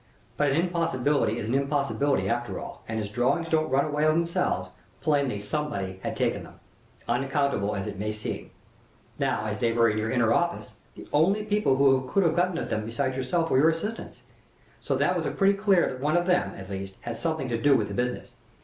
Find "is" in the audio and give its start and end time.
1.37-1.47